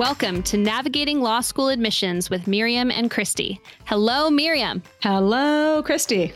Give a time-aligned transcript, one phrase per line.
[0.00, 3.60] Welcome to Navigating Law School Admissions with Miriam and Christy.
[3.84, 4.82] Hello, Miriam.
[5.02, 6.32] Hello, Christy.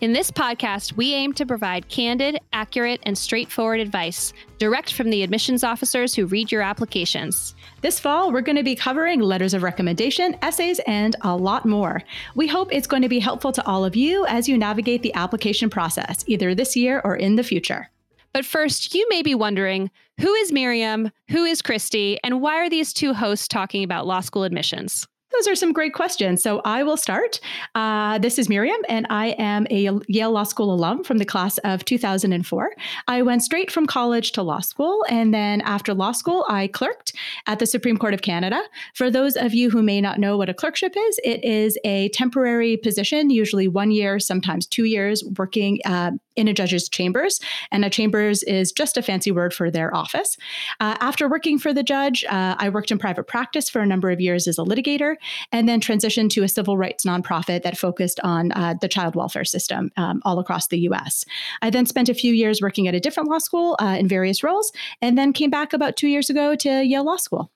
[0.00, 5.24] In this podcast, we aim to provide candid, accurate, and straightforward advice direct from the
[5.24, 7.56] admissions officers who read your applications.
[7.80, 12.00] This fall, we're going to be covering letters of recommendation, essays, and a lot more.
[12.36, 15.14] We hope it's going to be helpful to all of you as you navigate the
[15.14, 17.90] application process, either this year or in the future.
[18.32, 22.70] But first, you may be wondering who is Miriam, who is Christy, and why are
[22.70, 25.06] these two hosts talking about law school admissions?
[25.32, 26.42] Those are some great questions.
[26.42, 27.38] So I will start.
[27.74, 31.58] Uh, this is Miriam, and I am a Yale Law School alum from the class
[31.58, 32.72] of 2004.
[33.08, 37.12] I went straight from college to law school, and then after law school, I clerked
[37.46, 38.60] at the Supreme Court of Canada.
[38.94, 42.08] For those of you who may not know what a clerkship is, it is a
[42.10, 47.40] temporary position, usually one year, sometimes two years, working uh, in a judge's chambers.
[47.70, 50.36] And a chambers is just a fancy word for their office.
[50.80, 54.10] Uh, after working for the judge, uh, I worked in private practice for a number
[54.10, 55.16] of years as a litigator
[55.52, 59.44] and then transitioned to a civil rights nonprofit that focused on uh, the child welfare
[59.44, 61.24] system um, all across the US.
[61.60, 64.42] I then spent a few years working at a different law school uh, in various
[64.42, 67.50] roles, and then came back about two years ago to Yale Law School.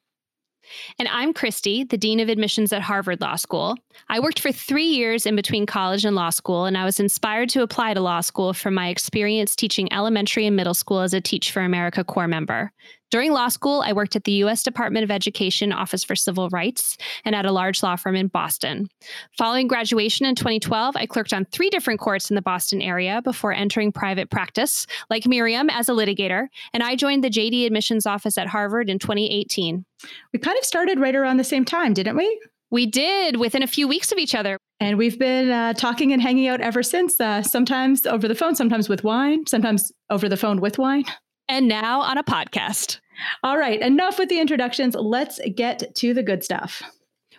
[0.98, 3.76] And I'm Christy, the Dean of Admissions at Harvard Law School.
[4.08, 7.48] I worked for three years in between college and law school, and I was inspired
[7.50, 11.20] to apply to law school from my experience teaching elementary and middle school as a
[11.20, 12.72] Teach for America Corps member.
[13.12, 14.62] During law school, I worked at the U.S.
[14.62, 16.96] Department of Education Office for Civil Rights
[17.26, 18.88] and at a large law firm in Boston.
[19.36, 23.52] Following graduation in 2012, I clerked on three different courts in the Boston area before
[23.52, 28.38] entering private practice, like Miriam, as a litigator, and I joined the JD Admissions Office
[28.38, 29.84] at Harvard in 2018.
[30.32, 32.40] We kind of started right around the same time, didn't we?
[32.70, 34.56] We did within a few weeks of each other.
[34.80, 38.56] And we've been uh, talking and hanging out ever since, uh, sometimes over the phone,
[38.56, 41.04] sometimes with wine, sometimes over the phone with wine.
[41.52, 43.00] And now on a podcast.
[43.42, 44.94] All right, enough with the introductions.
[44.94, 46.82] Let's get to the good stuff.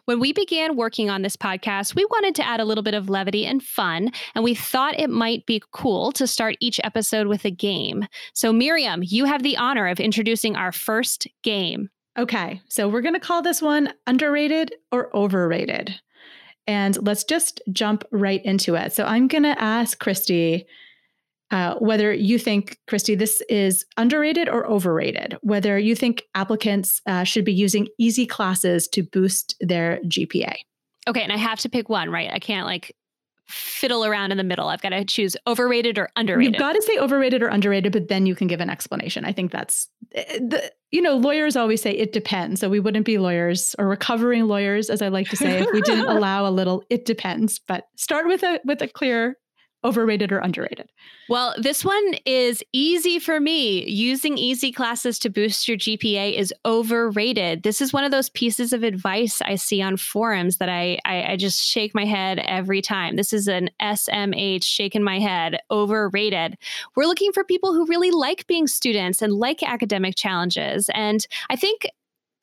[0.05, 3.09] When we began working on this podcast, we wanted to add a little bit of
[3.09, 7.43] levity and fun, and we thought it might be cool to start each episode with
[7.43, 8.05] a game.
[8.35, 11.89] So, Miriam, you have the honor of introducing our first game.
[12.15, 15.99] Okay, so we're going to call this one underrated or overrated.
[16.67, 18.93] And let's just jump right into it.
[18.93, 20.67] So, I'm going to ask Christy
[21.53, 27.23] uh, whether you think, Christy, this is underrated or overrated, whether you think applicants uh,
[27.23, 30.55] should be using easy classes to boost their GPA.
[31.07, 32.31] Okay, and I have to pick one, right?
[32.33, 32.95] I can't like
[33.47, 34.69] fiddle around in the middle.
[34.69, 36.53] I've got to choose overrated or underrated.
[36.53, 39.23] You've got to say overrated or underrated, but then you can give an explanation.
[39.23, 42.61] I think that's eh, the you know, lawyers always say it depends.
[42.61, 45.81] So we wouldn't be lawyers or recovering lawyers, as I like to say, if we
[45.81, 47.59] didn't allow a little it depends.
[47.59, 49.37] But start with a with a clear
[49.83, 50.89] overrated or underrated?
[51.29, 53.85] Well, this one is easy for me.
[53.89, 57.63] Using easy classes to boost your GPA is overrated.
[57.63, 61.31] This is one of those pieces of advice I see on forums that I, I,
[61.31, 63.15] I just shake my head every time.
[63.15, 66.57] This is an SMH shaking my head, overrated.
[66.95, 70.89] We're looking for people who really like being students and like academic challenges.
[70.93, 71.87] And I think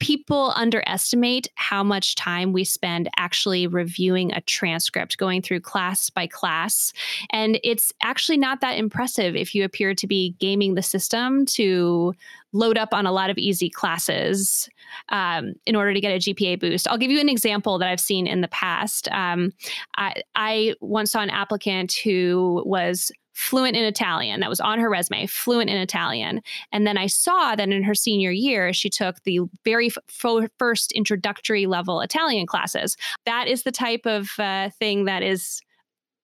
[0.01, 6.27] people underestimate how much time we spend actually reviewing a transcript, going through class by
[6.27, 6.93] class.
[7.31, 12.15] And it's actually not that impressive if you appear to be gaming the system to
[12.53, 14.69] load up on a lot of easy classes
[15.11, 16.89] um, in order to get a GPA boost.
[16.89, 19.09] I'll give you an example that I've seen in the past.
[19.13, 19.53] Um,
[19.97, 24.41] I, I once saw an applicant who was fluent in Italian.
[24.41, 26.43] That was on her resume, fluent in Italian.
[26.73, 30.93] And then I saw that in her senior year, she took the very f- first
[30.93, 32.99] introductory level Italian classes.
[33.25, 35.63] That is the type of uh, thing that is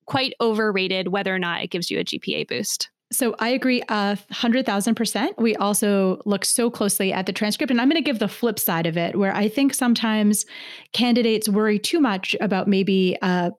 [0.05, 2.89] quite overrated, whether or not it gives you a GPA boost.
[3.11, 5.39] So I agree a hundred thousand percent.
[5.39, 8.59] We also look so closely at the transcript, and I'm going to give the flip
[8.59, 10.45] side of it, where I think sometimes
[10.91, 13.51] candidates worry too much about maybe a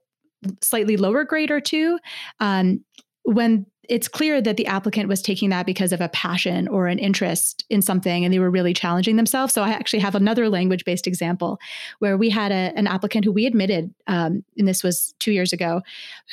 [0.60, 1.98] slightly lower grade or two,
[2.41, 2.84] um,
[3.28, 6.98] when it's clear that the applicant was taking that because of a passion or an
[6.98, 9.53] interest in something and they were really challenging themselves.
[9.53, 11.59] So I actually have another language based example
[11.98, 15.53] where we had a, an applicant who we admitted, um, and this was two years
[15.53, 15.83] ago,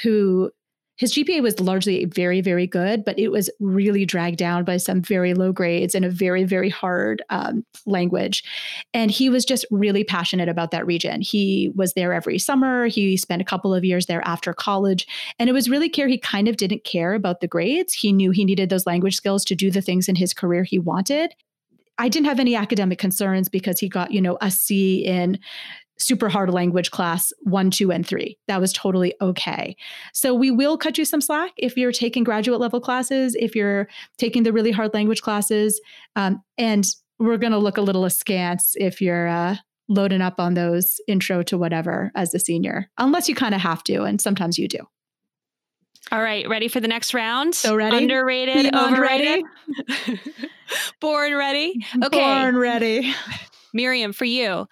[0.04, 0.52] who
[0.98, 5.02] his GPA was largely very, very good, but it was really dragged down by some
[5.02, 8.44] very low grades and a very, very hard um, language.
[8.94, 11.22] And he was just really passionate about that region.
[11.22, 12.88] He was there every summer.
[12.88, 15.06] He spent a couple of years there after college.
[15.38, 17.94] And it was really clear he kind of didn't care about the grades.
[17.94, 20.80] He knew he needed those language skills to do the things in his career he
[20.80, 21.34] wanted.
[21.98, 25.40] I didn't have any academic concerns because he got, you know, a C in
[25.98, 28.38] super hard language class one, two, and three.
[28.48, 29.76] That was totally okay.
[30.14, 33.88] So we will cut you some slack if you're taking graduate level classes, if you're
[34.18, 35.80] taking the really hard language classes.
[36.16, 36.86] Um, and
[37.20, 39.56] we're going to look a little askance if you're uh,
[39.88, 43.84] loading up on those intro to whatever as a senior, unless you kind of have
[43.86, 44.04] to.
[44.04, 44.80] And sometimes you do.
[46.12, 47.56] All right, ready for the next round?
[47.56, 47.98] So ready?
[47.98, 49.44] Underrated, overrated.
[51.00, 51.84] Born ready.
[52.04, 52.20] Okay.
[52.20, 53.12] Born ready.
[53.74, 54.68] Miriam, for you,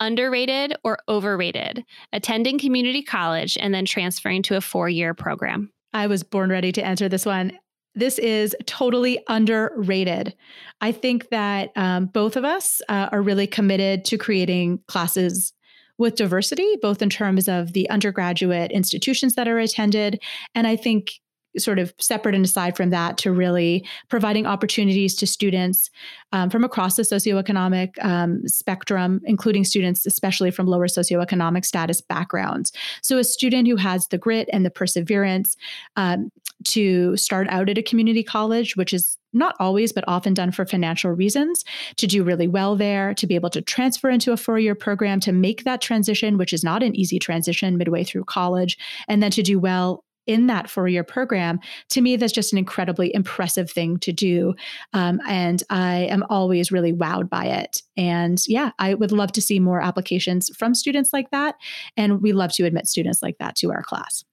[0.00, 1.84] underrated or overrated?
[2.12, 5.72] Attending community college and then transferring to a four year program.
[5.92, 7.58] I was born ready to answer this one.
[7.94, 10.34] This is totally underrated.
[10.82, 15.54] I think that um, both of us uh, are really committed to creating classes
[15.98, 20.22] with diversity, both in terms of the undergraduate institutions that are attended.
[20.54, 21.14] And I think
[21.58, 25.90] sort of separate and aside from that to really providing opportunities to students
[26.32, 32.72] um, from across the socioeconomic um, spectrum, including students, especially from lower socioeconomic status backgrounds.
[33.02, 35.56] So, a student who has the grit and the perseverance
[35.96, 36.30] um,
[36.64, 40.64] to start out at a community college, which is not always, but often done for
[40.64, 41.64] financial reasons,
[41.96, 45.20] to do really well there, to be able to transfer into a four year program,
[45.20, 49.30] to make that transition, which is not an easy transition midway through college, and then
[49.30, 53.70] to do well in that four year program, to me, that's just an incredibly impressive
[53.70, 54.54] thing to do.
[54.92, 57.82] Um, and I am always really wowed by it.
[57.96, 61.56] And yeah, I would love to see more applications from students like that.
[61.96, 64.24] And we love to admit students like that to our class.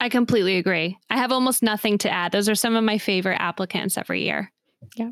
[0.00, 0.98] I completely agree.
[1.08, 2.32] I have almost nothing to add.
[2.32, 4.52] Those are some of my favorite applicants every year.
[4.94, 5.10] Yeah.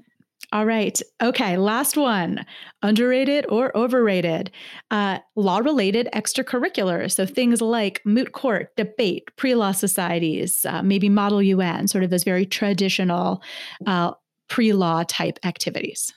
[0.55, 1.01] All right.
[1.21, 1.57] Okay.
[1.57, 2.47] Last one
[2.83, 4.53] underrated or overrated?
[4.89, 7.17] Uh, law related extracurriculars.
[7.17, 12.11] So things like moot court, debate, pre law societies, uh, maybe Model UN, sort of
[12.11, 13.43] those very traditional
[13.85, 14.13] uh,
[14.49, 16.15] pre law type activities.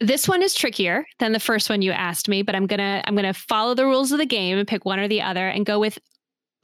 [0.00, 3.14] This one is trickier than the first one you asked me, but I'm gonna I'm
[3.14, 5.78] gonna follow the rules of the game and pick one or the other and go
[5.78, 6.00] with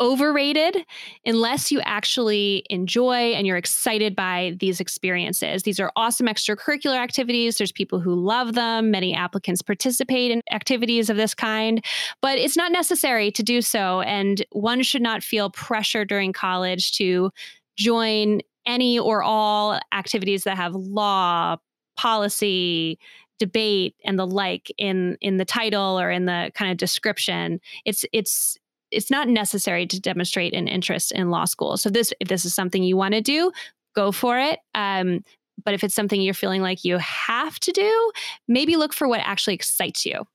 [0.02, 0.84] overrated
[1.24, 5.62] unless you actually enjoy and you're excited by these experiences.
[5.62, 7.56] These are awesome extracurricular activities.
[7.56, 8.90] There's people who love them.
[8.90, 11.84] Many applicants participate in activities of this kind,
[12.20, 14.00] but it's not necessary to do so.
[14.00, 17.30] And one should not feel pressure during college to
[17.76, 21.56] join any or all activities that have law,
[21.96, 22.98] policy,
[23.38, 28.04] debate and the like in in the title or in the kind of description it's
[28.12, 28.56] it's
[28.92, 31.76] it's not necessary to demonstrate an interest in law school.
[31.76, 33.50] So this if this is something you want to do,
[33.94, 34.60] go for it.
[34.74, 35.24] Um,
[35.64, 38.12] but if it's something you're feeling like you have to do,
[38.48, 40.26] maybe look for what actually excites you.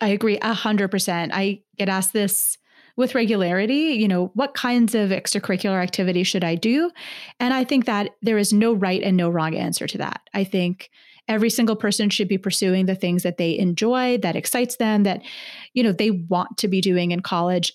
[0.00, 1.32] I agree a hundred percent.
[1.34, 2.58] I get asked this
[2.96, 6.90] with regularity, you know, what kinds of extracurricular activity should I do?
[7.38, 10.20] And I think that there is no right and no wrong answer to that.
[10.34, 10.90] I think
[11.28, 15.22] every single person should be pursuing the things that they enjoy that excites them that
[15.74, 17.72] you know they want to be doing in college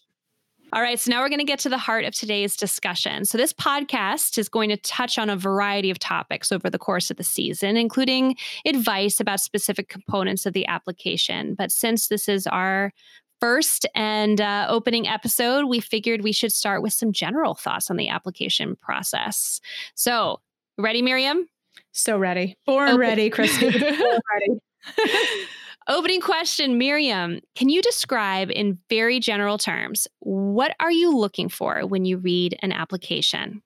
[0.73, 3.25] all right, so now we're going to get to the heart of today's discussion.
[3.25, 7.11] So, this podcast is going to touch on a variety of topics over the course
[7.11, 8.35] of the season, including
[8.65, 11.53] advice about specific components of the application.
[11.53, 12.91] But since this is our
[13.39, 17.97] first and uh, opening episode, we figured we should start with some general thoughts on
[17.97, 19.61] the application process.
[19.93, 20.41] So,
[20.79, 21.45] ready, Miriam?
[21.91, 22.57] So ready.
[22.65, 23.71] Born Open- ready, Christy.
[23.79, 24.59] Born ready.
[25.87, 31.85] Opening question, Miriam, can you describe in very general terms what are you looking for
[31.85, 33.61] when you read an application?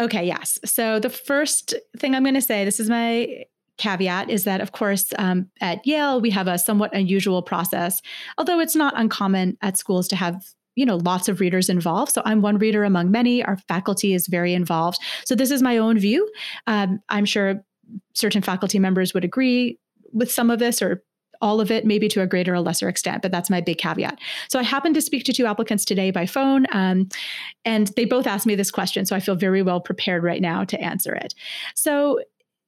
[0.00, 0.58] Okay, yes.
[0.64, 3.44] So the first thing I'm going to say, this is my
[3.78, 8.02] caveat, is that of course um, at Yale we have a somewhat unusual process,
[8.36, 10.42] although it's not uncommon at schools to have
[10.80, 14.26] you know lots of readers involved so i'm one reader among many our faculty is
[14.26, 16.26] very involved so this is my own view
[16.66, 17.62] um, i'm sure
[18.14, 19.78] certain faculty members would agree
[20.12, 21.02] with some of this or
[21.42, 24.18] all of it, maybe to a greater or lesser extent, but that's my big caveat.
[24.48, 27.08] So I happened to speak to two applicants today by phone, um,
[27.64, 29.06] and they both asked me this question.
[29.06, 31.34] So I feel very well prepared right now to answer it.
[31.74, 32.20] So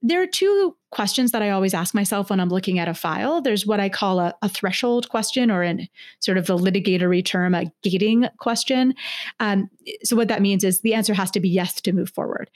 [0.02, 3.40] there are two questions that I always ask myself when I'm looking at a file.
[3.40, 5.88] There's what I call a, a threshold question, or in
[6.21, 8.94] sort of the litigatory term, a gating question.
[9.40, 9.71] Um,
[10.04, 12.50] so, what that means is the answer has to be yes to move forward.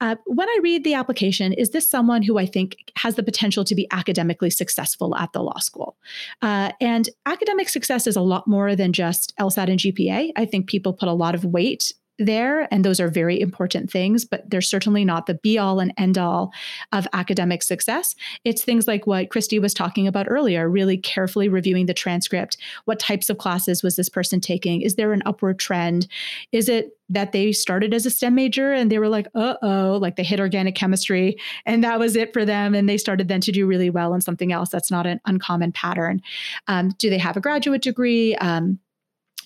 [0.00, 3.64] Uh, when I read the application, is this someone who I think has the potential
[3.64, 5.96] to be academically successful at the law school?
[6.42, 10.30] Uh, and academic success is a lot more than just LSAT and GPA.
[10.36, 14.24] I think people put a lot of weight there, and those are very important things,
[14.24, 16.52] but they're certainly not the be all and end all
[16.92, 18.14] of academic success.
[18.44, 22.56] It's things like what Christy was talking about earlier, really carefully reviewing the transcript.
[22.84, 24.82] What types of classes was this person taking?
[24.82, 26.06] Is there an upward trend?
[26.52, 29.98] Is it that they started as a STEM major and they were like, uh oh,
[30.00, 31.36] like they hit organic chemistry
[31.66, 32.74] and that was it for them.
[32.74, 35.72] And they started then to do really well in something else that's not an uncommon
[35.72, 36.22] pattern.
[36.68, 38.36] Um, do they have a graduate degree?
[38.36, 38.78] Um,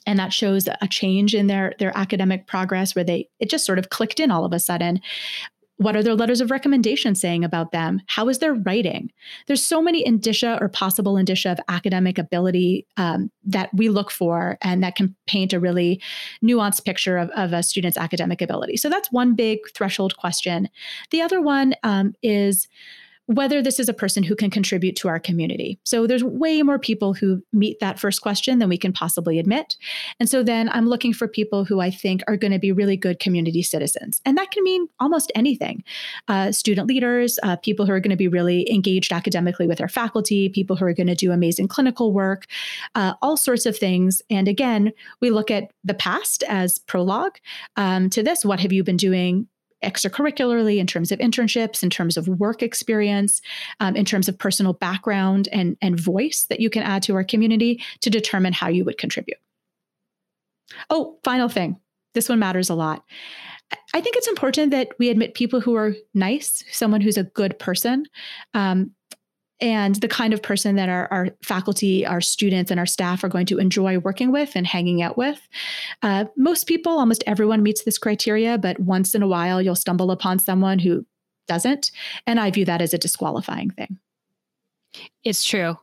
[0.07, 3.79] and that shows a change in their their academic progress where they it just sort
[3.79, 5.01] of clicked in all of a sudden
[5.77, 8.01] what are their letters of recommendation saying about them?
[8.07, 9.11] How is their writing?
[9.47, 14.57] There's so many indicia or possible indicia of academic ability um, that we look for
[14.63, 16.01] and that can paint a really
[16.45, 18.77] nuanced picture of, of a student's academic ability.
[18.77, 20.69] So that's one big threshold question.
[21.11, 22.69] The other one um, is
[23.27, 25.79] whether this is a person who can contribute to our community.
[25.85, 29.77] So there's way more people who meet that first question than we can possibly admit.
[30.21, 32.97] And so then I'm looking for people who I think are going to be really
[32.97, 34.21] good community citizens.
[34.25, 35.83] And that can mean almost anything
[36.29, 39.89] uh, student leaders, uh, people who are going to be really engaged academically with our
[39.89, 42.47] faculty, people who are going to do amazing clinical work,
[42.95, 44.21] uh, all sorts of things.
[44.31, 47.37] And again, we look at the past as prologue
[47.77, 48.45] um, to this.
[48.45, 49.49] What have you been doing
[49.83, 53.41] extracurricularly, in terms of internships, in terms of work experience,
[53.81, 57.25] um, in terms of personal background and, and voice that you can add to our
[57.25, 59.39] community to determine how you would contribute.
[60.91, 61.79] Oh, final thing.
[62.15, 63.05] This one matters a lot.
[63.93, 67.59] I think it's important that we admit people who are nice, someone who's a good
[67.59, 68.07] person.
[68.53, 68.93] Um,
[69.65, 73.31] and the kind of person that our, our, faculty, our students, and our staff are
[73.31, 75.41] going to enjoy working with and hanging out with.
[76.03, 80.11] Uh, most people, almost everyone meets this criteria, but once in a while you'll stumble
[80.11, 81.07] upon someone who
[81.49, 81.91] doesn't.
[82.27, 83.99] And I view that as a disqualifying thing.
[85.25, 85.79] It's true.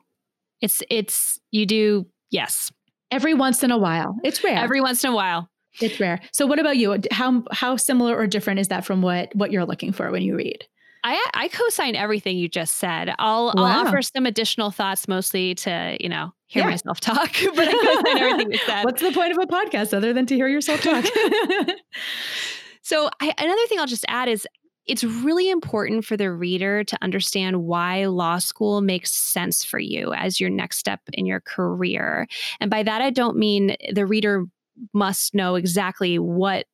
[0.61, 2.71] It's, it's, you do, yes.
[3.09, 4.15] Every once in a while.
[4.23, 4.57] It's rare.
[4.57, 5.49] Every once in a while.
[5.81, 6.21] It's rare.
[6.31, 6.99] So what about you?
[7.11, 10.35] How how similar or different is that from what what you're looking for when you
[10.35, 10.65] read?
[11.03, 13.13] I, I co-sign everything you just said.
[13.17, 13.53] I'll, wow.
[13.57, 16.69] I'll offer some additional thoughts, mostly to you know hear yeah.
[16.69, 18.83] myself talk, but I co-sign everything you said.
[18.83, 21.05] What's the point of a podcast other than to hear yourself talk?
[22.81, 24.47] so I, another thing I'll just add is
[24.87, 30.13] it's really important for the reader to understand why law school makes sense for you
[30.13, 32.27] as your next step in your career.
[32.59, 34.45] And by that, I don't mean the reader
[34.93, 36.65] must know exactly what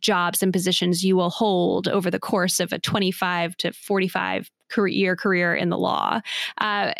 [0.00, 5.16] jobs and positions you will hold over the course of a 25 to 45 career
[5.16, 6.20] career in the law.
[6.58, 6.92] Uh,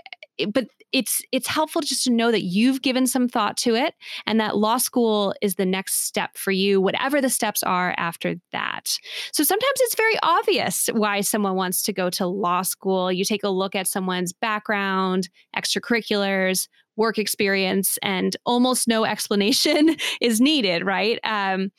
[0.52, 3.94] but it's it's helpful just to know that you've given some thought to it
[4.26, 8.36] and that law school is the next step for you whatever the steps are after
[8.52, 8.96] that.
[9.32, 13.10] So sometimes it's very obvious why someone wants to go to law school.
[13.10, 20.40] You take a look at someone's background extracurriculars work experience and almost no explanation is
[20.40, 21.18] needed right?
[21.24, 21.72] Um,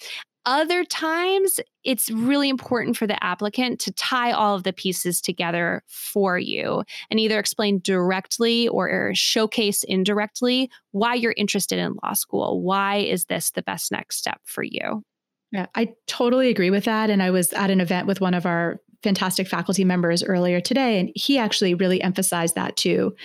[0.46, 5.84] other times, it's really important for the applicant to tie all of the pieces together
[5.88, 12.62] for you and either explain directly or showcase indirectly why you're interested in law school.
[12.62, 15.04] Why is this the best next step for you?
[15.52, 17.10] Yeah, I totally agree with that.
[17.10, 21.00] And I was at an event with one of our fantastic faculty members earlier today,
[21.00, 23.15] and he actually really emphasized that too,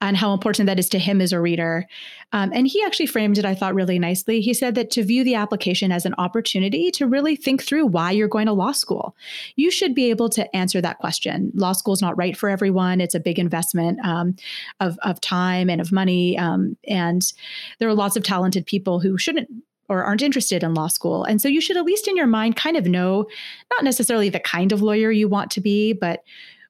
[0.00, 1.86] and how important that is to him as a reader.
[2.32, 4.40] Um, and he actually framed it, I thought, really nicely.
[4.40, 8.12] He said that to view the application as an opportunity to really think through why
[8.12, 9.14] you're going to law school,
[9.56, 11.52] you should be able to answer that question.
[11.54, 14.34] Law school is not right for everyone; it's a big investment um,
[14.80, 17.34] of of time and of money, um, and
[17.78, 19.50] there are lots of talented people who shouldn't
[19.88, 21.24] or aren't interested in law school.
[21.24, 23.26] And so you should, at least in your mind, kind of know
[23.72, 26.22] not necessarily the kind of lawyer you want to be, but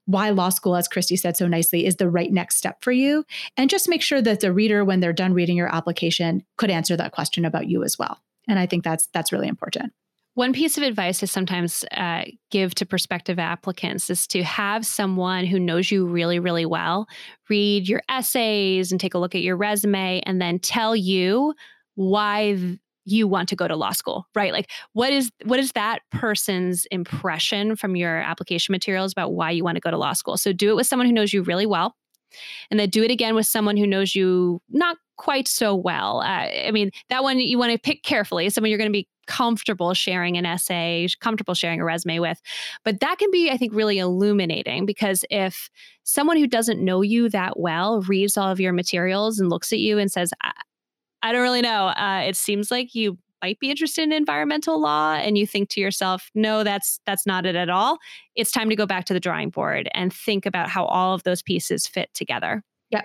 [0.06, 3.24] why law school, as Christy said so nicely, is the right next step for you.
[3.56, 6.96] And just make sure that the reader, when they're done reading your application, could answer
[6.96, 8.20] that question about you as well.
[8.48, 9.92] And I think that's that's really important.
[10.34, 15.46] One piece of advice I sometimes uh, give to prospective applicants is to have someone
[15.46, 17.08] who knows you really, really well
[17.48, 21.54] read your essays and take a look at your resume and then tell you
[21.94, 24.52] why you want to go to law school right?
[24.52, 29.64] Like what is what is that person's impression from your application materials about why you
[29.64, 30.36] want to go to law school?
[30.36, 31.94] So do it with someone who knows you really well
[32.70, 36.20] and then do it again with someone who knows you not quite so well.
[36.20, 39.08] Uh, i mean that one you want to pick carefully someone you're going to be
[39.26, 42.40] comfortable sharing an essay comfortable sharing a resume with.
[42.84, 45.70] But that can be i think really illuminating because if
[46.02, 49.78] someone who doesn't know you that well reads all of your materials and looks at
[49.78, 50.32] you and says
[51.26, 51.88] I don't really know.
[51.88, 55.80] Uh, it seems like you might be interested in environmental law and you think to
[55.80, 57.98] yourself no that's that's not it at all.
[58.36, 61.24] It's time to go back to the drawing board and think about how all of
[61.24, 62.62] those pieces fit together.
[62.90, 63.02] Yeah.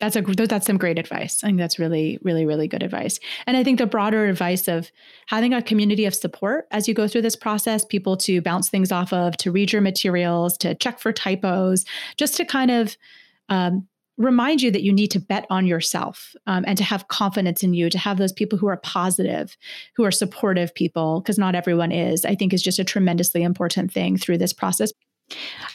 [0.00, 1.44] That's a that's some great advice.
[1.44, 3.20] I think that's really really really good advice.
[3.46, 4.90] And i think the broader advice of
[5.26, 8.90] having a community of support as you go through this process people to bounce things
[8.90, 11.84] off of to read your materials to check for typos
[12.16, 12.96] just to kind of
[13.48, 13.86] um,
[14.20, 17.74] remind you that you need to bet on yourself um, and to have confidence in
[17.74, 19.56] you, to have those people who are positive,
[19.96, 23.92] who are supportive people, because not everyone is, I think is just a tremendously important
[23.92, 24.92] thing through this process.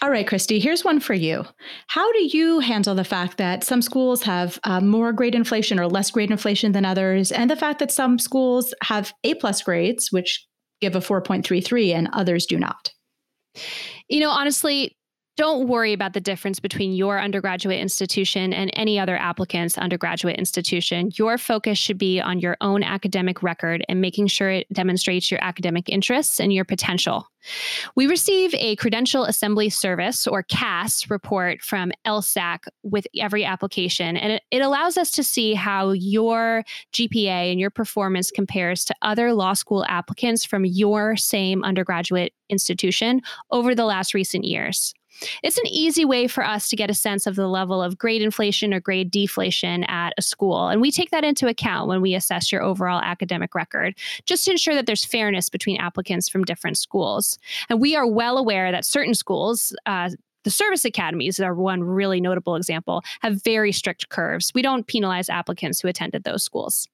[0.01, 1.45] All right, Christy, here's one for you.
[1.87, 5.87] How do you handle the fact that some schools have uh, more grade inflation or
[5.87, 10.11] less grade inflation than others, and the fact that some schools have A plus grades,
[10.11, 10.45] which
[10.81, 12.91] give a 4.33, and others do not?
[14.09, 14.97] You know, honestly,
[15.37, 21.11] don't worry about the difference between your undergraduate institution and any other applicant's undergraduate institution.
[21.15, 25.43] Your focus should be on your own academic record and making sure it demonstrates your
[25.43, 27.27] academic interests and your potential.
[27.95, 34.39] We receive a Credential Assembly Service or CAS report from LSAC with every application, and
[34.51, 39.53] it, allows us to see how your GPA and your performance compares to other law
[39.53, 44.93] school applicants from your same undergraduate institution over the last recent years.
[45.43, 48.21] It's an easy way for us to get a sense of the level of grade
[48.21, 50.67] inflation or grade deflation at a school.
[50.67, 54.51] And we take that into account when we assess your overall academic record, just to
[54.51, 57.37] ensure that there's fairness between applicants from different schools.
[57.69, 60.09] And we are well aware that certain schools, uh,
[60.43, 64.51] the service academies are one really notable example, have very strict curves.
[64.53, 66.87] We don't penalize applicants who attended those schools.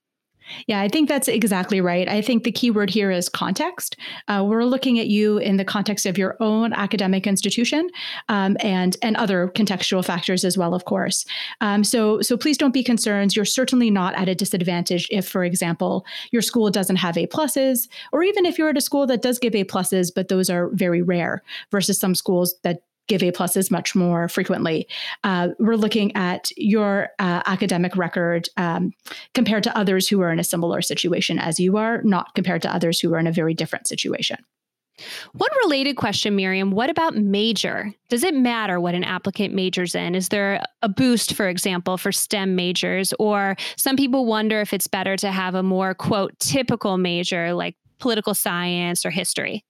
[0.68, 2.08] Yeah, I think that's exactly right.
[2.08, 3.98] I think the key word here is context.
[4.28, 7.90] Uh, we're looking at you in the context of your own academic institution
[8.30, 11.26] um, and and other contextual factors as well, of course.
[11.62, 13.36] Um, so so please don't be concerned.
[13.36, 17.88] You're certainly not at a disadvantage if, for example, your school doesn't have A pluses,
[18.12, 20.70] or even if you're at a school that does give A pluses, but those are
[20.74, 24.88] very rare versus some schools that give A pluses much more frequently.
[25.26, 28.94] Uh, we're looking at your uh, academic record um,
[29.34, 32.74] compared to others who are in a similar situation as you are, not compared to
[32.74, 34.38] others who are in a very different situation.
[35.34, 37.92] One related question, Miriam what about major?
[38.10, 40.16] Does it matter what an applicant majors in?
[40.16, 43.14] Is there a boost, for example, for STEM majors?
[43.20, 47.76] Or some people wonder if it's better to have a more, quote, typical major like
[48.00, 49.66] political science or history?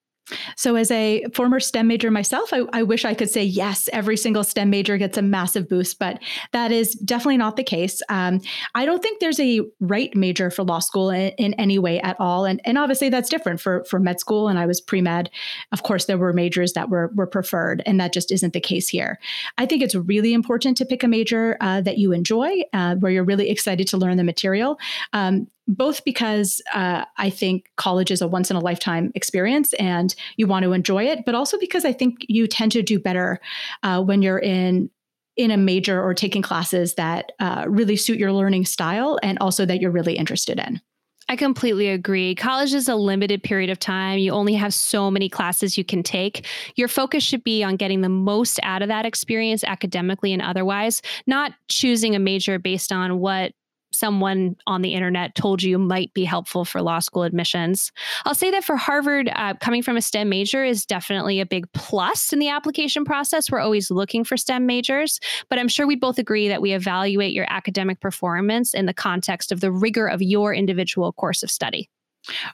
[0.56, 4.18] So, as a former STEM major myself, I, I, wish I could say yes, every
[4.18, 6.20] single STEM major gets a massive boost, but
[6.52, 8.02] that is definitely not the case.
[8.10, 8.42] Um,
[8.76, 12.16] I don't think there's a right major for law school in, in, any way at
[12.20, 14.48] all, and and obviously that's different for for med school.
[14.48, 15.30] And I was pre med.
[15.72, 18.88] Of course, there were majors that were were preferred, and that just isn't the case
[18.88, 19.20] here.
[19.58, 23.12] I think it's really important to pick a major uh, that you enjoy, uh, where
[23.12, 24.80] you're really excited to learn the material.
[25.14, 30.14] Um, both because uh, I think college is a once in a lifetime experience and
[30.38, 33.40] you want to enjoy it, but also because I think you tend to do better
[33.84, 34.90] uh, when you're in
[35.38, 39.66] in a major or taking classes that uh, really suit your learning style and also
[39.66, 40.82] that you're really interested in.
[41.30, 42.36] I completely agree.
[42.36, 44.20] College is a limited period of time.
[44.20, 46.46] You only have so many classes you can take.
[46.76, 51.02] Your focus should be on getting the most out of that experience academically and otherwise,
[51.28, 53.54] not choosing a major based on what
[54.02, 57.92] someone on the internet told you might be helpful for law school admissions.
[58.26, 61.72] I'll say that for Harvard, uh, coming from a STEM major is definitely a big
[61.74, 63.52] plus in the application process.
[63.52, 67.34] We're always looking for STEM majors, but I'm sure we both agree that we evaluate
[67.34, 71.88] your academic performance in the context of the rigor of your individual course of study.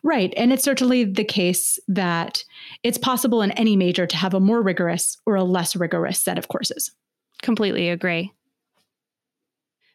[0.04, 0.34] Right.
[0.36, 2.44] And it's certainly the case that
[2.84, 6.38] it's possible in any major to have a more rigorous or a less rigorous set
[6.38, 6.92] of courses.
[7.42, 8.34] Completely agree.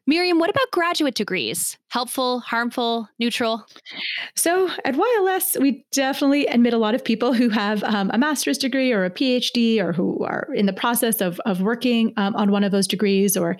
[0.06, 1.78] Miriam, what about graduate degrees?
[1.90, 3.64] Helpful, harmful, neutral?
[4.34, 8.58] So at YLS, we definitely admit a lot of people who have um, a master's
[8.58, 12.50] degree or a PhD or who are in the process of, of working um, on
[12.50, 13.56] one of those degrees or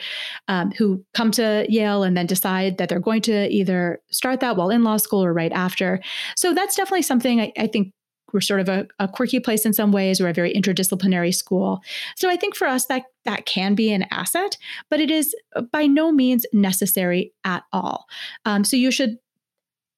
[0.48, 4.56] um, who come to Yale and then decide that they're going to either start that
[4.56, 6.00] while in law school or right after.
[6.36, 7.92] So that's definitely something I, I think
[8.32, 10.20] we're sort of a, a, quirky place in some ways.
[10.20, 11.80] We're a very interdisciplinary school.
[12.16, 14.56] So I think for us that that can be an asset,
[14.90, 15.34] but it is
[15.70, 18.06] by no means necessary at all.
[18.44, 19.18] Um, so you should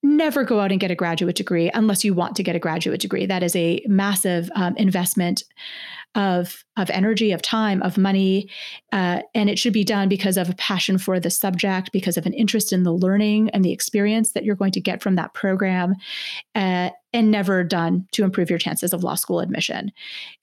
[0.05, 3.01] never go out and get a graduate degree unless you want to get a graduate
[3.01, 3.27] degree.
[3.27, 5.43] That is a massive um, investment
[6.15, 8.49] of of energy, of time, of money,
[8.93, 12.27] uh, and it should be done because of a passion for the subject, because of
[12.27, 15.35] an interest in the learning and the experience that you're going to get from that
[15.35, 15.95] program,
[16.55, 19.91] uh, and never done to improve your chances of law school admission.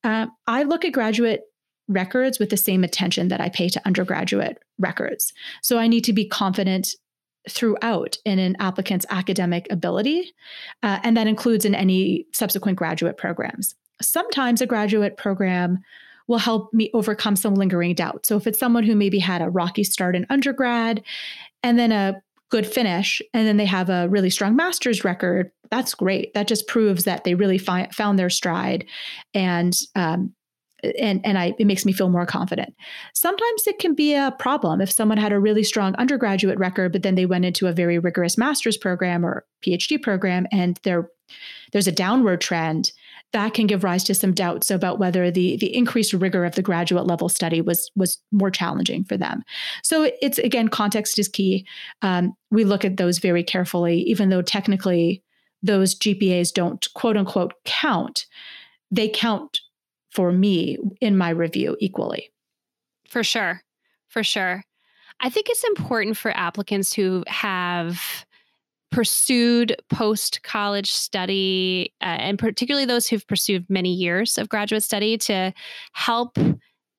[0.04, 1.43] Uh, I look at graduate
[1.88, 5.34] records with the same attention that I pay to undergraduate records.
[5.62, 6.95] So I need to be confident
[7.49, 10.34] throughout in an applicant's academic ability,
[10.84, 13.75] uh, and that includes in any subsequent graduate programs.
[14.01, 15.80] Sometimes a graduate program
[16.27, 18.25] will help me overcome some lingering doubt.
[18.25, 21.04] So if it's someone who maybe had a rocky start in undergrad
[21.63, 25.93] and then a good finish, and then they have a really strong master's record, that's
[25.93, 26.34] great.
[26.34, 28.86] That just proves that they really fi- found their stride
[29.34, 30.34] and um,
[31.00, 32.76] and and I it makes me feel more confident.
[33.13, 37.04] Sometimes it can be a problem if someone had a really strong undergraduate record, but
[37.04, 41.10] then they went into a very rigorous master's program or PhD program, and there
[41.72, 42.91] there's a downward trend
[43.34, 46.62] that can give rise to some doubts about whether the the increased rigor of the
[46.62, 49.44] graduate level study was was more challenging for them.
[49.84, 51.65] So it's again context is key.
[52.02, 55.24] Um, we look at those very carefully, even though technically
[55.63, 58.26] those GPAs don't quote unquote count.
[58.89, 59.61] They count
[60.12, 62.32] for me in my review equally.
[63.08, 63.62] For sure.
[64.10, 64.63] For sure.
[65.19, 68.26] I think it's important for applicants who have
[68.91, 75.17] pursued post college study, uh, and particularly those who've pursued many years of graduate study,
[75.17, 75.54] to
[75.93, 76.38] help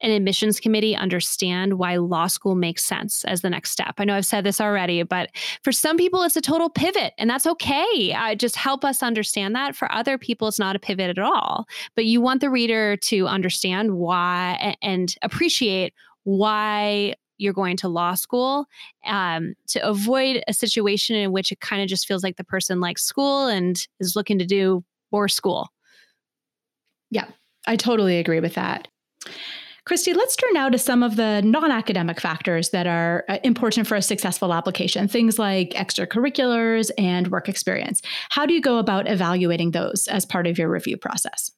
[0.03, 3.95] an admissions committee understand why law school makes sense as the next step.
[3.99, 5.31] I know I've said this already, but
[5.63, 8.13] for some people, it's a total pivot, and that's okay.
[8.13, 9.77] Uh, just help us understand that.
[9.77, 11.67] For other people, it's not a pivot at all.
[11.95, 18.15] But you want the reader to understand why and appreciate why you're going to law
[18.15, 18.67] school
[19.07, 22.81] um, to avoid a situation in which it kind of just feels like the person
[22.81, 25.71] likes school and is looking to do more school.
[27.11, 27.27] Yeah,
[27.67, 28.89] I totally agree with that.
[29.85, 33.87] Christy, let's turn now to some of the non academic factors that are uh, important
[33.87, 38.01] for a successful application, things like extracurriculars and work experience.
[38.31, 41.51] How do you go about evaluating those as part of your review process?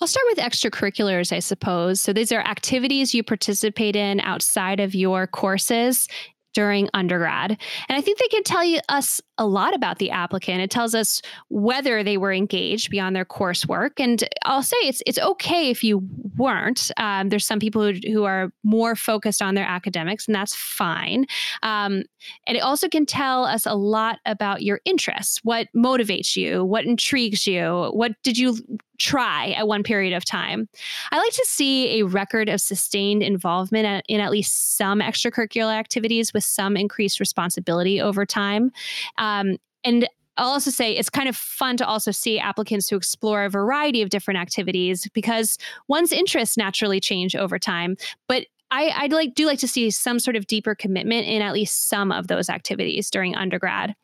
[0.00, 2.00] I'll start with extracurriculars, I suppose.
[2.00, 6.08] So these are activities you participate in outside of your courses
[6.58, 7.52] during undergrad.
[7.88, 10.60] And I think they can tell you us a lot about the applicant.
[10.60, 14.00] It tells us whether they were engaged beyond their coursework.
[14.00, 16.02] And I'll say it's it's okay if you
[16.36, 16.90] weren't.
[16.96, 21.26] Um, there's some people who, who are more focused on their academics, and that's fine.
[21.62, 22.02] Um,
[22.48, 26.84] and it also can tell us a lot about your interests, what motivates you, what
[26.86, 28.58] intrigues you, what did you
[28.98, 30.68] try at one period of time.
[31.10, 36.34] I like to see a record of sustained involvement in at least some extracurricular activities
[36.34, 38.70] with some increased responsibility over time.
[39.16, 43.44] Um, and I'll also say it's kind of fun to also see applicants who explore
[43.44, 45.58] a variety of different activities because
[45.88, 47.96] one's interests naturally change over time.
[48.28, 51.54] But I, I'd like do like to see some sort of deeper commitment in at
[51.54, 53.94] least some of those activities during undergrad.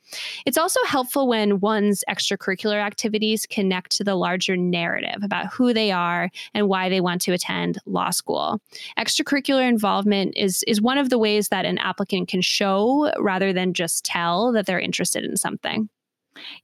[0.46, 5.90] It's also helpful when one's extracurricular activities connect to the larger narrative about who they
[5.90, 8.61] are and why they want to attend law school.
[8.98, 13.74] Extracurricular involvement is is one of the ways that an applicant can show rather than
[13.74, 15.88] just tell that they're interested in something.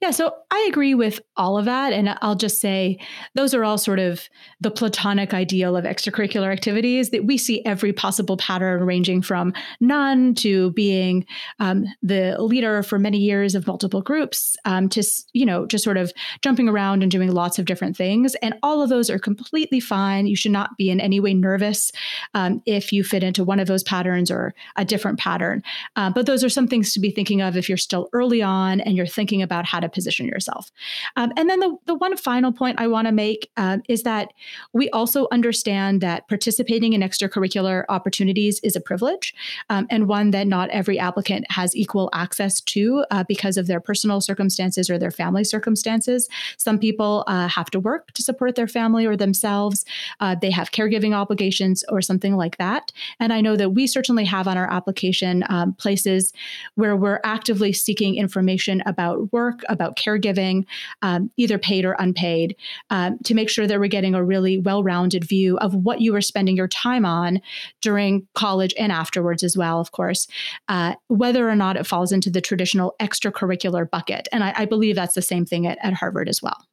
[0.00, 1.92] Yeah, so I agree with all of that.
[1.92, 2.98] And I'll just say
[3.34, 4.28] those are all sort of
[4.60, 10.34] the platonic ideal of extracurricular activities that we see every possible pattern, ranging from none
[10.36, 11.24] to being
[11.60, 15.02] um, the leader for many years of multiple groups um, to,
[15.32, 18.34] you know, just sort of jumping around and doing lots of different things.
[18.36, 20.26] And all of those are completely fine.
[20.26, 21.92] You should not be in any way nervous
[22.34, 25.62] um, if you fit into one of those patterns or a different pattern.
[25.96, 28.80] Uh, but those are some things to be thinking of if you're still early on
[28.80, 30.70] and you're thinking about how to position yourself.
[31.16, 34.32] Um, and then the, the one final point I want to make uh, is that
[34.72, 39.34] we also understand that participating in extracurricular opportunities is a privilege
[39.68, 43.80] um, and one that not every applicant has equal access to uh, because of their
[43.80, 46.28] personal circumstances or their family circumstances.
[46.56, 49.84] Some people uh, have to work to support their family or themselves,
[50.20, 52.92] uh, they have caregiving obligations or something like that.
[53.18, 56.32] And I know that we certainly have on our application um, places
[56.74, 60.64] where we're actively seeking information about work work, about caregiving,
[61.02, 62.56] um, either paid or unpaid,
[62.90, 66.12] um, to make sure that we're getting a really well rounded view of what you
[66.12, 67.40] were spending your time on
[67.80, 70.26] during college and afterwards as well, of course,
[70.68, 74.28] uh, whether or not it falls into the traditional extracurricular bucket.
[74.32, 76.66] And I, I believe that's the same thing at, at Harvard as well.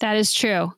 [0.00, 0.72] That is true.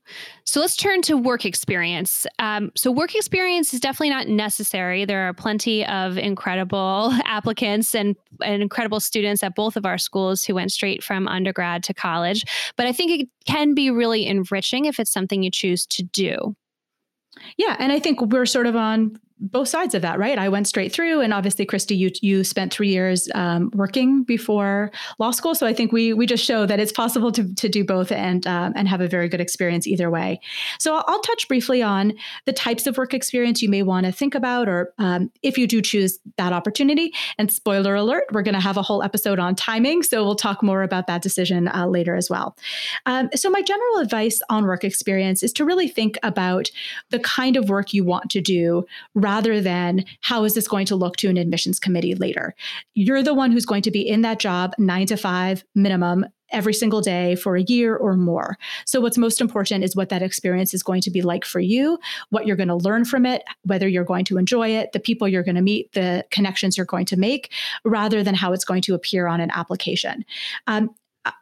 [0.44, 2.26] So let's turn to work experience.
[2.38, 5.04] Um, so, work experience is definitely not necessary.
[5.04, 10.44] There are plenty of incredible applicants and, and incredible students at both of our schools
[10.44, 12.44] who went straight from undergrad to college.
[12.76, 16.54] But I think it can be really enriching if it's something you choose to do.
[17.56, 20.38] Yeah, and I think we're sort of on both sides of that, right?
[20.38, 24.90] I went straight through, and obviously, Christy, you you spent three years um, working before
[25.18, 27.84] law school, so I think we we just show that it's possible to to do
[27.84, 30.40] both and um, and have a very good experience either way.
[30.78, 32.12] So I'll, touch briefly on
[32.44, 35.66] the types of work experience you may want to think about, or um, if you
[35.66, 37.12] do choose that opportunity.
[37.36, 40.62] And spoiler alert, we're going to have a whole episode on timing, so we'll talk
[40.62, 42.56] more about that decision uh, later as well.
[43.06, 46.70] Um, so my general advice on work experience is to really think about
[47.10, 48.86] the kind of work you want to do
[49.26, 52.54] rather than how is this going to look to an admissions committee later.
[52.94, 56.72] You're the one who's going to be in that job nine to five minimum every
[56.72, 58.56] single day for a year or more.
[58.84, 61.98] So, what's most important is what that experience is going to be like for you,
[62.30, 65.26] what you're going to learn from it, whether you're going to enjoy it, the people
[65.26, 67.50] you're going to meet, the connections you're going to make,
[67.84, 70.24] rather than how it's going to appear on an application.
[70.68, 70.90] Um,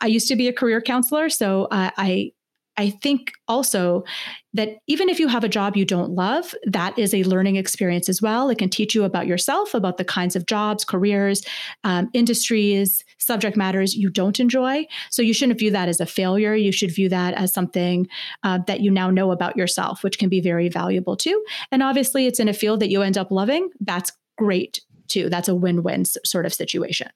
[0.00, 2.32] I used to be a career counselor, so uh, I
[2.76, 4.04] I think also
[4.52, 8.08] that even if you have a job you don't love, that is a learning experience
[8.08, 8.48] as well.
[8.48, 11.44] It can teach you about yourself, about the kinds of jobs, careers,
[11.84, 14.86] um, industries, subject matters you don't enjoy.
[15.10, 16.54] So you shouldn't view that as a failure.
[16.54, 18.08] You should view that as something
[18.42, 21.44] uh, that you now know about yourself, which can be very valuable too.
[21.70, 23.70] And obviously, it's in a field that you end up loving.
[23.80, 25.28] That's great too.
[25.28, 27.08] That's a win win sort of situation.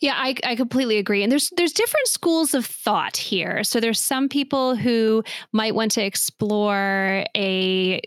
[0.00, 1.22] Yeah, I, I completely agree.
[1.22, 3.64] And there's there's different schools of thought here.
[3.64, 8.00] So there's some people who might want to explore a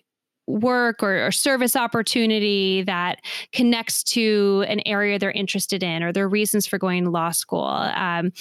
[0.47, 3.21] work or, or, service opportunity that
[3.53, 7.65] connects to an area they're interested in or their reasons for going to law school.
[7.65, 8.31] Um,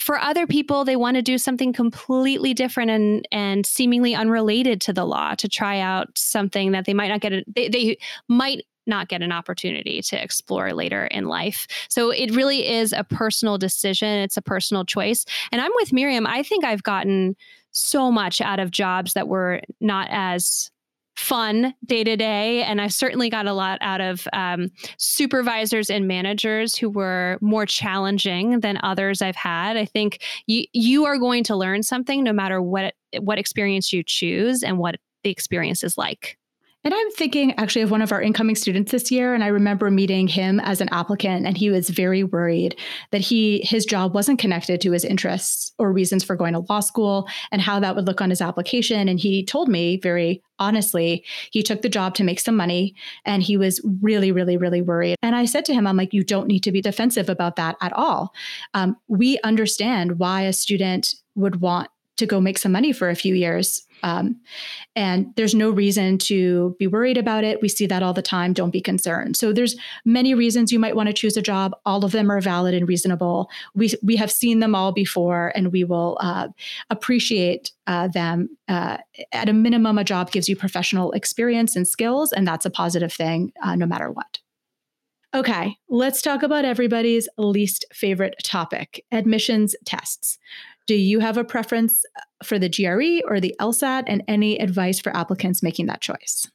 [0.00, 4.92] for other people, they want to do something completely different and and seemingly unrelated to
[4.92, 7.32] the law to try out something that they might not get.
[7.32, 7.96] A, they, they
[8.28, 11.66] might not get an opportunity to explore later in life.
[11.88, 14.08] So it really is a personal decision.
[14.08, 15.24] It's a personal choice.
[15.52, 16.26] And I'm with Miriam.
[16.26, 17.36] I think I've gotten
[17.72, 20.70] so much out of jobs that were not as
[21.16, 22.62] fun day to day.
[22.64, 27.66] And I certainly got a lot out of um, supervisors and managers who were more
[27.66, 29.76] challenging than others I've had.
[29.76, 34.02] I think you, you are going to learn something no matter what, what experience you
[34.02, 36.36] choose and what the experience is like.
[36.84, 39.32] And I'm thinking actually of one of our incoming students this year.
[39.32, 42.78] And I remember meeting him as an applicant, and he was very worried
[43.10, 46.80] that he his job wasn't connected to his interests or reasons for going to law
[46.80, 49.08] school and how that would look on his application.
[49.08, 52.94] And he told me very honestly, he took the job to make some money
[53.24, 55.16] and he was really, really, really worried.
[55.22, 57.76] And I said to him, I'm like, you don't need to be defensive about that
[57.80, 58.34] at all.
[58.74, 63.16] Um, we understand why a student would want to go make some money for a
[63.16, 64.36] few years um,
[64.94, 67.62] and there's no reason to be worried about it.
[67.62, 68.52] We see that all the time.
[68.52, 69.36] Don't be concerned.
[69.36, 71.74] So there's many reasons you might want to choose a job.
[71.86, 73.48] All of them are valid and reasonable.
[73.74, 76.48] We we have seen them all before, and we will uh,
[76.90, 78.50] appreciate uh, them.
[78.68, 78.98] Uh,
[79.32, 83.12] at a minimum, a job gives you professional experience and skills, and that's a positive
[83.12, 84.38] thing, uh, no matter what.
[85.34, 90.38] Okay, let's talk about everybody's least favorite topic admissions tests.
[90.86, 95.00] Do you have a preference uh, for the GRE or the LSAT and any advice
[95.00, 96.46] for applicants making that choice?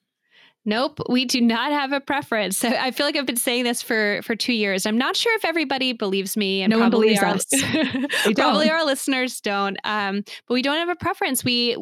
[0.65, 2.57] Nope, we do not have a preference.
[2.57, 4.85] So I feel like I've been saying this for for two years.
[4.85, 7.45] I'm not sure if everybody believes me, and no one believes our, us.
[8.35, 9.77] probably our listeners don't.
[9.83, 11.43] Um, but we don't have a preference.
[11.43, 11.77] We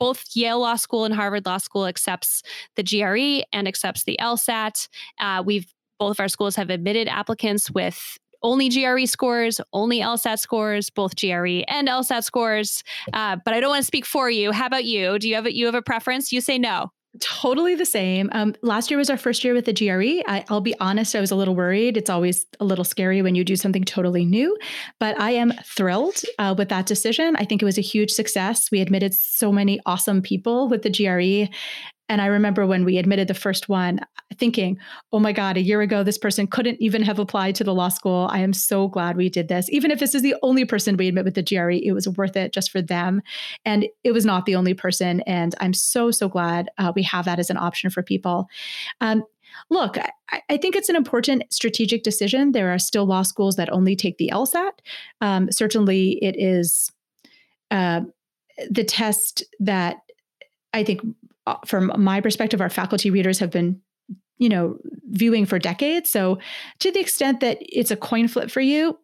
[0.00, 2.42] both Yale Law School and Harvard Law School accepts
[2.76, 4.88] the GRE and accepts the LSAT.
[5.20, 10.38] Uh, we've both of our schools have admitted applicants with only GRE scores, only LSAT
[10.38, 12.82] scores, both GRE and LSAT scores.
[13.12, 14.52] Uh, but I don't want to speak for you.
[14.52, 15.18] How about you?
[15.18, 16.32] Do you have a, you have a preference?
[16.32, 16.90] You say no.
[17.20, 18.28] Totally the same.
[18.32, 20.22] Um, last year was our first year with the GRE.
[20.30, 21.96] I, will be honest, I was a little worried.
[21.96, 24.56] It's always a little scary when you do something totally new,
[25.00, 27.34] but I am thrilled uh, with that decision.
[27.36, 28.70] I think it was a huge success.
[28.70, 31.50] We admitted so many awesome people with the GRE,
[32.08, 34.00] and I remember when we admitted the first one,
[34.36, 34.78] thinking,
[35.12, 37.88] oh my God, a year ago, this person couldn't even have applied to the law
[37.88, 38.28] school.
[38.30, 39.68] I am so glad we did this.
[39.70, 42.36] Even if this is the only person we admit with the GRE, it was worth
[42.36, 43.20] it just for them.
[43.64, 45.20] And it was not the only person.
[45.22, 48.48] And I'm so, so glad uh, we have that as an option for people.
[49.00, 49.24] Um,
[49.70, 52.52] look, I, I, think it's an important strategic decision.
[52.52, 54.72] There are still law schools that only take the LSAT.
[55.20, 56.92] Um, certainly, it is
[57.70, 58.02] uh,
[58.70, 59.98] the test that
[60.74, 61.00] I think
[61.66, 63.80] from my perspective, our faculty readers have been,
[64.38, 64.78] you know,
[65.10, 66.10] viewing for decades.
[66.10, 66.38] So
[66.80, 68.98] to the extent that it's a coin flip for you,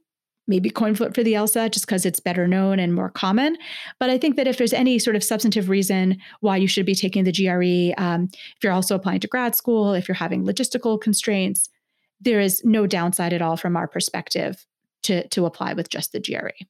[0.47, 3.57] maybe coin flip for the LSAT just because it's better known and more common.
[3.99, 6.95] But I think that if there's any sort of substantive reason why you should be
[6.95, 11.01] taking the GRE, um, if you're also applying to grad school, if you're having logistical
[11.01, 11.71] constraints,
[12.21, 14.67] there is no downside at all from our perspective
[15.03, 16.67] to, to apply with just the GRE.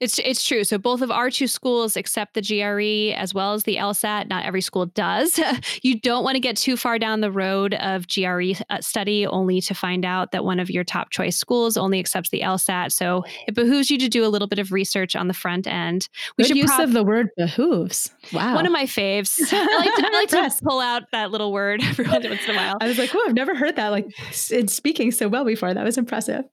[0.00, 0.64] It's it's true.
[0.64, 4.28] So both of our two schools accept the GRE as well as the LSAT.
[4.28, 5.38] Not every school does.
[5.82, 9.60] you don't want to get too far down the road of GRE uh, study only
[9.62, 12.92] to find out that one of your top choice schools only accepts the LSAT.
[12.92, 16.08] So it behooves you to do a little bit of research on the front end.
[16.36, 18.10] We Good should use prob- of the word behooves.
[18.32, 19.40] Wow, one of my faves.
[19.52, 22.54] I like to, I like to pull out that little word every once in a
[22.54, 22.76] while.
[22.80, 24.06] I was like, "Oh, I've never heard that like
[24.50, 25.72] in speaking so well before.
[25.74, 26.44] That was impressive."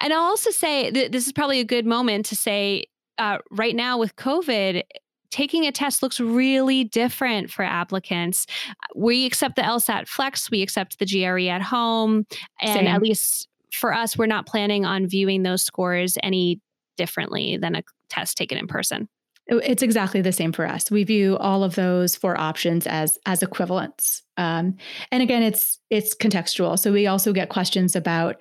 [0.00, 2.84] And I'll also say that this is probably a good moment to say
[3.18, 4.82] uh, right now with COVID,
[5.30, 8.46] taking a test looks really different for applicants.
[8.96, 12.26] We accept the LSAT Flex, we accept the GRE at home,
[12.60, 12.86] and Same.
[12.86, 16.60] at least for us, we're not planning on viewing those scores any
[16.96, 19.08] differently than a test taken in person.
[19.46, 20.90] It's exactly the same for us.
[20.90, 24.22] We view all of those four options as as equivalents.
[24.36, 24.76] Um,
[25.10, 26.78] and again, it's it's contextual.
[26.78, 28.36] So we also get questions about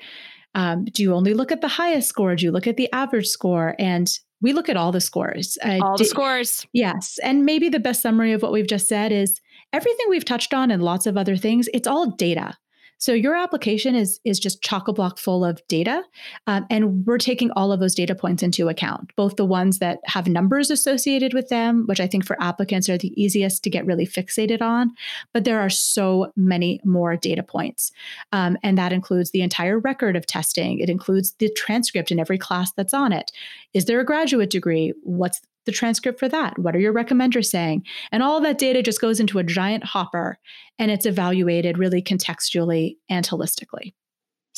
[0.55, 2.35] um, do you only look at the highest score?
[2.35, 3.75] Do you look at the average score?
[3.79, 4.07] And
[4.41, 5.57] we look at all the scores.
[5.63, 6.65] Uh, all the scores.
[6.73, 7.19] Yes.
[7.23, 9.39] And maybe the best summary of what we've just said is
[9.73, 12.57] everything we've touched on and lots of other things, it's all data.
[12.99, 16.03] So your application is is just chock a block full of data,
[16.47, 19.99] um, and we're taking all of those data points into account, both the ones that
[20.03, 23.85] have numbers associated with them, which I think for applicants are the easiest to get
[23.85, 24.91] really fixated on,
[25.33, 27.91] but there are so many more data points,
[28.33, 30.79] um, and that includes the entire record of testing.
[30.79, 33.31] It includes the transcript in every class that's on it.
[33.73, 34.93] Is there a graduate degree?
[35.03, 36.57] What's the transcript for that?
[36.57, 37.85] What are your recommenders saying?
[38.11, 40.39] And all that data just goes into a giant hopper
[40.79, 43.93] and it's evaluated really contextually and holistically.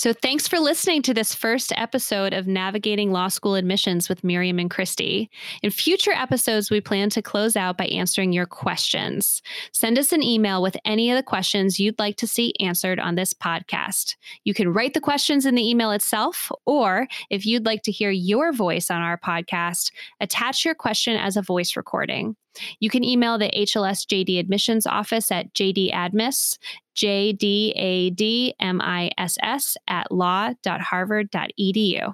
[0.01, 4.57] So, thanks for listening to this first episode of Navigating Law School Admissions with Miriam
[4.57, 5.29] and Kristi.
[5.61, 9.43] In future episodes, we plan to close out by answering your questions.
[9.73, 13.13] Send us an email with any of the questions you'd like to see answered on
[13.13, 14.15] this podcast.
[14.43, 18.09] You can write the questions in the email itself, or if you'd like to hear
[18.09, 22.35] your voice on our podcast, attach your question as a voice recording.
[22.79, 26.57] You can email the HLS JD admissions office at jdadmiss,
[26.95, 32.13] J D A D M I S S, at law.harvard.edu.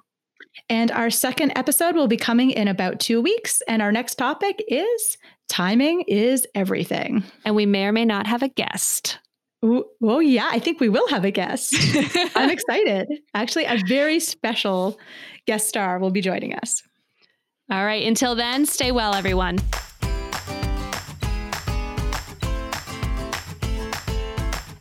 [0.69, 3.61] And our second episode will be coming in about two weeks.
[3.67, 5.17] And our next topic is
[5.49, 7.23] timing is everything.
[7.45, 9.19] And we may or may not have a guest.
[9.65, 11.73] Ooh, oh, yeah, I think we will have a guest.
[12.35, 13.07] I'm excited.
[13.33, 14.99] Actually, a very special
[15.47, 16.83] guest star will be joining us.
[17.71, 18.05] All right.
[18.05, 19.57] Until then, stay well, everyone.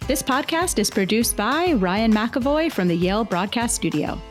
[0.07, 4.23] This podcast is produced by Ryan McAvoy from the Yale Broadcast Studio.